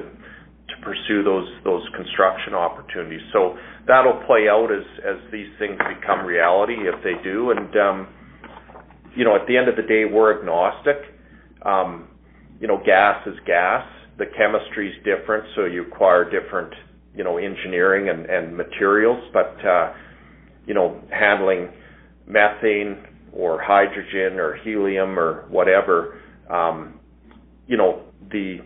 [0.68, 3.20] to pursue those those construction opportunities.
[3.32, 3.56] So
[3.86, 7.50] that'll play out as as these things become reality, if they do.
[7.50, 8.08] And um,
[9.16, 10.96] you know, at the end of the day, we're agnostic.
[11.62, 12.08] Um,
[12.60, 13.86] you know, gas is gas.
[14.18, 16.72] The chemistry is different, so you acquire different
[17.14, 19.22] you know engineering and, and materials.
[19.32, 19.92] But uh,
[20.66, 21.68] you know, handling
[22.26, 27.00] methane or hydrogen or helium or whatever, um,
[27.66, 28.58] you know, the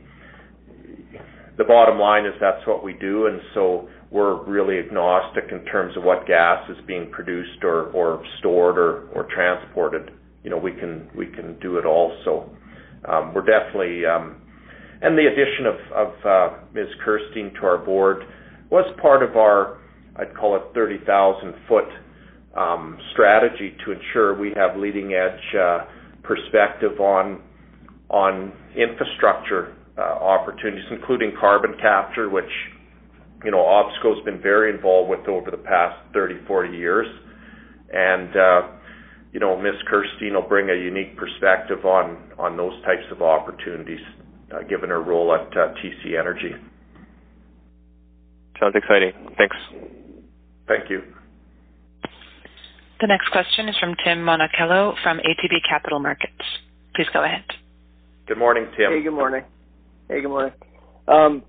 [1.58, 5.96] the bottom line is that's what we do, and so we're really agnostic in terms
[5.96, 10.12] of what gas is being produced or, or stored or, or transported.
[10.44, 12.16] You know, we can we can do it all.
[12.24, 12.50] So
[13.10, 14.40] um, we're definitely um,
[15.02, 16.86] and the addition of, of uh, Ms.
[17.04, 18.22] Kirstein to our board
[18.70, 19.78] was part of our
[20.16, 21.84] I'd call it 30,000 foot
[22.56, 25.84] um, strategy to ensure we have leading edge uh,
[26.22, 27.42] perspective on
[28.10, 32.50] on infrastructure opportunities, including carbon capture, which
[33.44, 37.06] you know OPSCO's been very involved with over the past 30, 40 years,
[37.92, 38.62] and uh,
[39.32, 39.74] you know Ms.
[39.90, 44.00] Kirstein will bring a unique perspective on on those types of opportunities,
[44.54, 46.52] uh, given her role at uh, TC Energy.
[48.60, 49.12] Sounds exciting.
[49.36, 49.56] Thanks.
[50.66, 51.02] Thank you.
[53.00, 56.34] The next question is from Tim Monachello from ATB Capital Markets.
[56.96, 57.44] Please go ahead.
[58.26, 58.90] Good morning, Tim.
[58.90, 59.44] Hey, good morning.
[60.10, 60.54] Hey, good morning.
[61.06, 61.42] Um,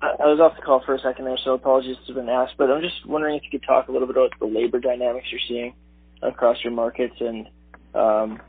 [0.00, 2.54] I was off the call for a second there, so apologies to have been asked,
[2.56, 5.26] but I'm just wondering if you could talk a little bit about the labor dynamics
[5.32, 5.74] you're seeing
[6.22, 7.48] across your markets and
[7.96, 8.40] um,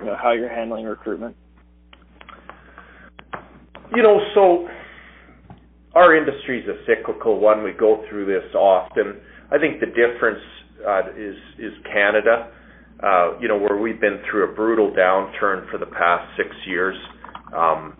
[0.00, 1.36] you know how you're handling recruitment.
[3.94, 4.66] You know, so
[5.94, 7.62] our industry is a cyclical one.
[7.62, 9.20] We go through this often.
[9.52, 10.42] I think the difference
[10.84, 12.50] uh, is is Canada.
[13.00, 16.96] Uh, you know, where we've been through a brutal downturn for the past six years.
[17.56, 17.96] Um,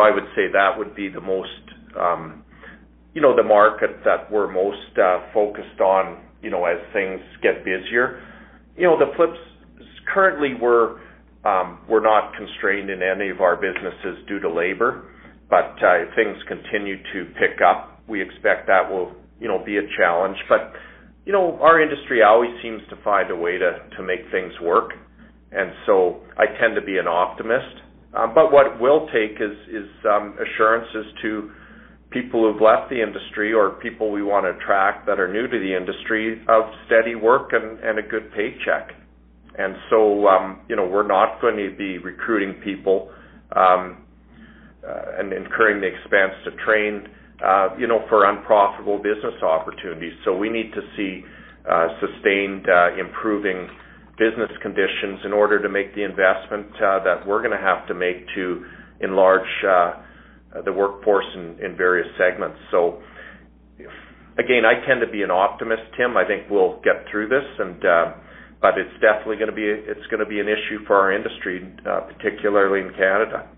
[0.00, 1.62] I would say that would be the most,
[1.98, 2.44] um,
[3.14, 6.24] you know, the market that we're most uh, focused on.
[6.42, 8.22] You know, as things get busier.
[8.76, 9.38] You know, the flips
[10.12, 11.00] currently we're
[11.44, 15.04] um, we're not constrained in any of our businesses due to labor,
[15.48, 19.78] but uh, if things continue to pick up, we expect that will you know be
[19.78, 20.36] a challenge.
[20.48, 20.72] But
[21.24, 24.90] you know, our industry always seems to find a way to to make things work,
[25.52, 27.82] and so I tend to be an optimist.
[28.14, 31.50] Um, but what it will take is um, assurances to
[32.10, 35.58] people who've left the industry or people we want to attract that are new to
[35.58, 38.92] the industry of steady work and, a good paycheck.
[39.58, 43.10] And so, um, you know, we're not going to be recruiting people
[44.88, 47.08] uh, and incurring the expense to train
[47.44, 50.12] uh, you know, for unprofitable business opportunities.
[50.24, 51.22] So we need to see
[51.70, 52.66] uh, sustained
[52.98, 53.68] improving
[54.18, 58.26] business conditions in order to make the investment uh, that we're gonna have to make
[58.34, 58.64] to
[59.00, 60.02] enlarge uh,
[60.64, 62.58] the workforce in various segments.
[62.70, 63.00] So
[64.38, 66.16] again, I tend to be an optimist, Tim.
[66.16, 68.12] I think we'll get through this, and uh,
[68.60, 73.48] but it's definitely it's gonna be an issue for our industry, particularly in Canada.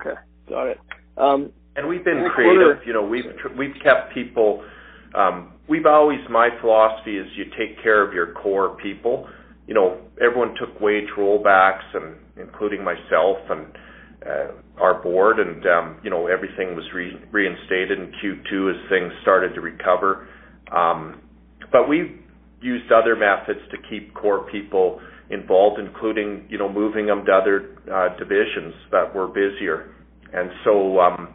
[0.00, 0.16] Okay,
[0.48, 0.78] got it.
[1.16, 2.78] Um, and we've been creative.
[2.86, 3.24] You know, we've
[3.58, 4.64] we've kept people.
[5.14, 9.28] Um, we've always my philosophy is you take care of your core people.
[9.66, 13.66] You know, everyone took wage rollbacks, and including myself and
[14.24, 19.12] uh, our board, and um, you know everything was re- reinstated in Q2 as things
[19.22, 20.28] started to recover.
[20.74, 21.20] Um,
[21.72, 22.20] but we
[22.60, 25.00] used other methods to keep core people
[25.30, 29.92] involved, including you know moving them to other uh, divisions that were busier.
[30.32, 31.34] And so um,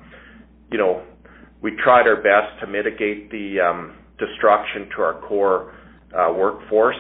[0.71, 1.03] you know,
[1.61, 5.73] we tried our best to mitigate the um, destruction to our core
[6.17, 6.97] uh, workforce.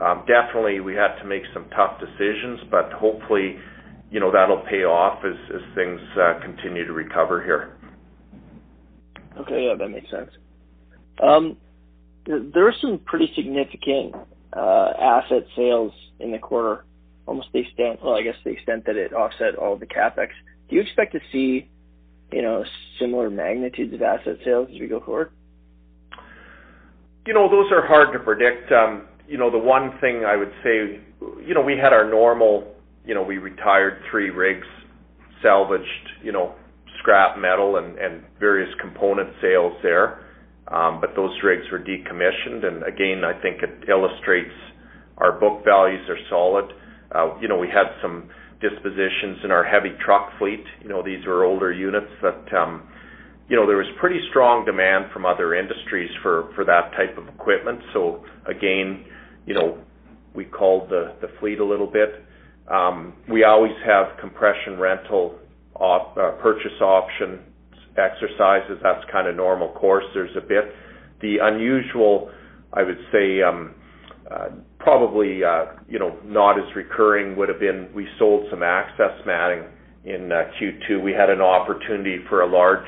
[0.00, 3.56] Um, definitely, we had to make some tough decisions, but hopefully,
[4.10, 7.76] you know, that'll pay off as, things uh, continue to recover here.
[9.38, 10.30] Okay, yeah, that makes sense.
[11.22, 11.56] Um,
[12.26, 14.14] there were some pretty significant
[14.56, 16.84] uh, asset sales in the quarter,
[17.26, 20.28] almost the extent, well, I guess the extent that it offset all the capex.
[20.68, 21.68] Do you expect to see
[22.32, 22.64] you know,
[23.00, 25.30] similar magnitudes of asset sales as we go forward?
[27.26, 28.72] You know, those are hard to predict.
[28.72, 31.00] Um, you know, the one thing I would say,
[31.46, 32.74] you know, we had our normal,
[33.04, 34.66] you know, we retired three rigs,
[35.42, 35.84] salvaged,
[36.22, 36.54] you know,
[36.98, 40.26] scrap metal and, and various component sales there.
[40.68, 42.64] Um, but those rigs were decommissioned.
[42.64, 44.54] And again, I think it illustrates
[45.18, 46.72] our book values are solid.
[47.12, 50.64] Uh, you know, we had some dispositions in our heavy truck fleet.
[50.82, 52.88] You know, these were older units that, um,
[53.48, 57.28] you know, there was pretty strong demand from other industries for for that type of
[57.28, 57.80] equipment.
[57.92, 59.04] So again,
[59.46, 59.78] you know,
[60.34, 62.24] we called the the fleet a little bit.
[62.70, 65.38] Um, we always have compression rental
[65.80, 67.40] uh, purchase option
[67.96, 68.78] exercises.
[68.82, 70.04] That's kind of normal course.
[70.14, 70.72] There's a bit.
[71.20, 72.30] The unusual,
[72.72, 73.74] I would say, um,
[74.78, 79.64] probably uh, you know not as recurring would have been we sold some access matting
[80.04, 81.02] in uh, Q2.
[81.02, 82.86] We had an opportunity for a large.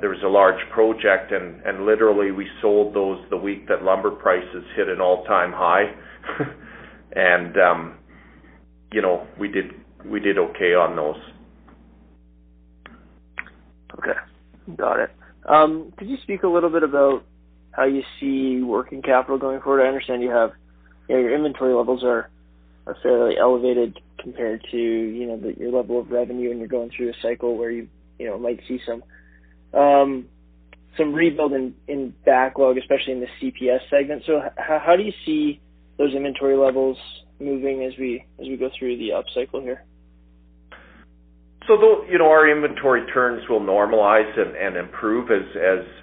[0.00, 4.10] There was a large project, and and literally we sold those the week that lumber
[4.10, 5.92] prices hit an all-time high.
[7.16, 7.98] and um,
[8.92, 9.72] you know we did
[10.04, 11.16] we did okay on those.
[13.98, 14.76] Okay.
[14.76, 15.10] Got it.
[15.48, 17.24] Um, could you speak a little bit about
[17.76, 19.82] how you see working capital going forward?
[19.82, 20.52] I understand you have,
[21.08, 22.30] you know, your inventory levels are
[22.86, 27.10] are fairly elevated compared to you know your level of revenue, and you're going through
[27.10, 29.02] a cycle where you you know might see some
[29.78, 30.26] um,
[30.96, 34.22] some rebuild in, backlog, especially in the CPS segment.
[34.26, 35.60] So how, how do you see
[35.98, 36.96] those inventory levels
[37.40, 39.84] moving as we as we go through the upcycle here?
[40.72, 41.53] So though, you know,
[42.20, 45.42] our inventory turns will normalize and, improve as,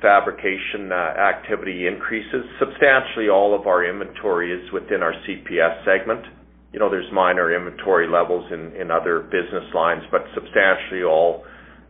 [0.02, 2.44] fabrication uh, activity increases.
[2.60, 6.26] Substantially all of our inventory is within our CPS segment.
[6.74, 11.44] You know, there's minor inventory levels in, other business lines, but substantially all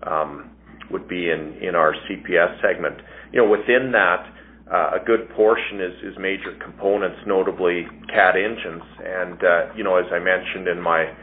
[0.03, 0.51] um,
[0.89, 2.99] would be in, our CPS segment.
[3.32, 4.26] You know, within that,
[4.69, 8.84] uh, a good portion is, is major components, notably CAT engines.
[8.99, 11.13] And, uh, you know, as I mentioned in my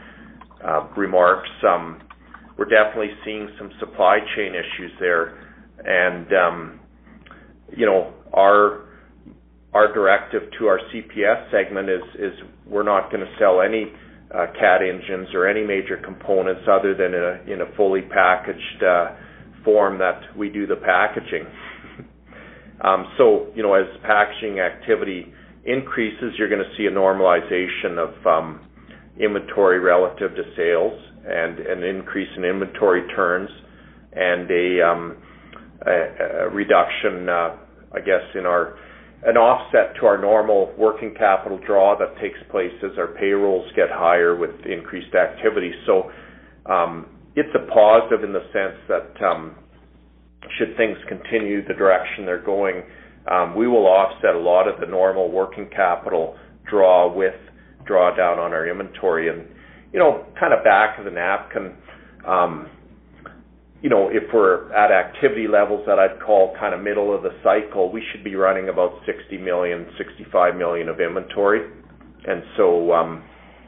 [0.97, 2.01] remarks, um,
[2.59, 5.39] we're definitely seeing some supply chain issues there.
[5.79, 6.79] And, um,
[7.75, 8.81] you know, our
[9.73, 12.33] our directive to our CPS segment is is
[12.67, 13.85] we're not gonna sell any
[14.35, 17.13] uh, CAT engines or any major components other than
[17.49, 19.15] in a fully packaged uh,
[19.63, 21.45] form that we do the packaging.
[22.81, 25.33] Um, so, you know, as packaging activity
[25.65, 28.61] increases, you're gonna see a normalization of um,
[29.19, 33.49] inventory relative to sales and an increase in inventory turns
[34.13, 35.17] and a, um,
[36.51, 37.55] reduction, uh,
[37.93, 38.77] I guess, in our
[39.21, 43.89] an offset to our normal working capital draw that takes place as our payrolls get
[43.91, 45.73] higher with increased activity.
[45.85, 46.09] So
[46.71, 47.05] um,
[47.35, 49.55] it's a positive in the sense that um,
[50.57, 52.83] should things continue the direction they're going,
[53.57, 56.37] we will offset a lot of the normal working capital
[56.69, 57.35] draw with
[57.89, 59.29] drawdown on our inventory.
[59.29, 59.47] And
[59.91, 61.73] you know, kind of back of the napkin,
[62.27, 62.69] um,
[63.81, 67.31] you know, if we're at activity levels that I'd call kind of middle of the
[67.43, 71.71] cycle, we should be running about 60 million, 65 million of inventory.
[72.27, 73.23] And so um,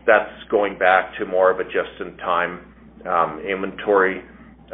[0.06, 2.74] that's going back to more of a just-in-time
[3.08, 4.22] um, inventory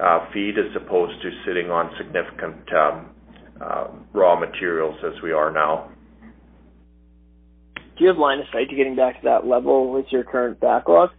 [0.01, 3.09] uh, feed as opposed to sitting on significant um,
[3.61, 5.91] uh, raw materials as we are now.
[7.97, 10.59] Do you have line of sight to getting back to that level with your current
[10.59, 11.09] backlog?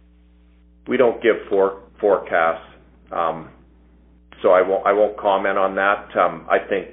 [0.87, 2.65] We don't give forecasts,
[3.11, 3.49] um,
[4.41, 6.15] so I won't comment on that.
[6.17, 6.87] Um, I think,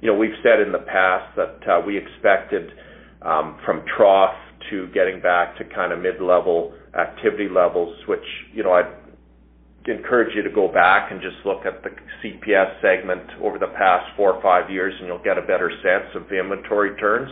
[0.00, 2.70] you know, we've said in the past that uh, we expected
[3.22, 4.36] um, from trough
[4.70, 8.24] to getting back to kind of mid-level activity levels, which,
[8.54, 8.94] you know, I'd
[9.90, 11.90] encourage you to go back and just look at the
[12.22, 16.14] CPS segment over the past four or five years, and you'll get a better sense
[16.14, 17.30] of the inventory turns.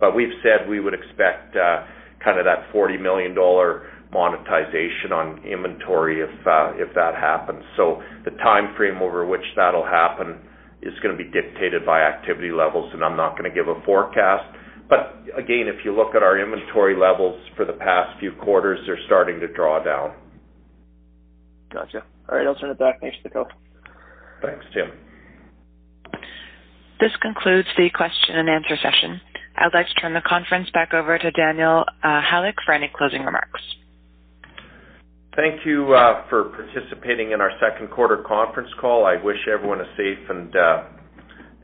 [0.00, 1.84] But we've said we would expect uh,
[2.22, 7.62] kind of that 40 million dollar monetization on inventory if uh, if that happens.
[7.76, 10.38] So the time frame over which that'll happen
[10.82, 13.80] is going to be dictated by activity levels, and I'm not going to give a
[13.84, 14.44] forecast.
[14.88, 18.98] But again, if you look at our inventory levels for the past few quarters, they're
[19.06, 20.14] starting to draw down.
[21.72, 22.04] Gotcha.
[22.28, 23.00] All right, I'll turn it back.
[23.00, 23.48] Thanks for the call.
[24.42, 24.92] Thanks, Tim.
[27.00, 29.20] This concludes the question and answer session.
[29.58, 33.22] I'd like to turn the conference back over to Daniel uh, Halyk for any closing
[33.22, 33.60] remarks.
[35.34, 39.04] Thank you uh, for participating in our second quarter conference call.
[39.04, 40.84] I wish everyone a safe and uh,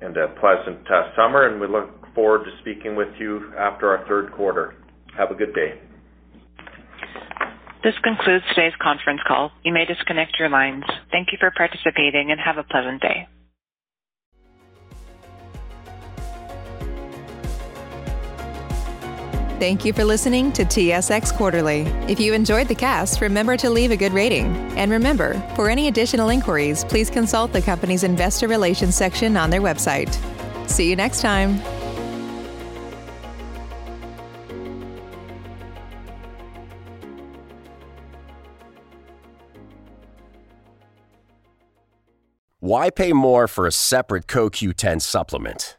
[0.03, 4.07] and a pleasant uh, summer, and we look forward to speaking with you after our
[4.07, 4.75] third quarter.
[5.17, 5.81] Have a good day.
[7.83, 9.51] This concludes today's conference call.
[9.65, 10.85] You may disconnect your lines.
[11.11, 13.27] Thank you for participating and have a pleasant day.
[19.63, 21.83] Thank you for listening to TSX Quarterly.
[22.09, 24.47] If you enjoyed the cast, remember to leave a good rating.
[24.77, 29.61] And remember, for any additional inquiries, please consult the company's investor relations section on their
[29.61, 30.13] website.
[30.69, 31.61] See you next time.
[42.59, 45.79] Why pay more for a separate CoQ10 supplement?